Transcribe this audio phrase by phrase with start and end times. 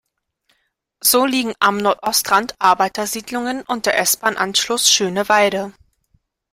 [1.03, 5.73] So liegen am Nordostrand Arbeitersiedlungen und der S-Bahn-Anschluss Schöneweide.